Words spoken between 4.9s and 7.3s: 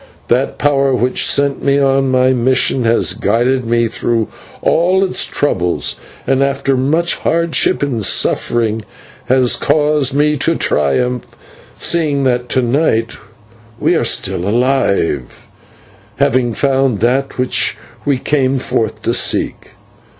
its troubles, and after much